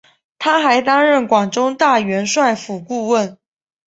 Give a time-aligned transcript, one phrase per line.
[0.39, 3.37] 他还担任广州大元帅府顾问。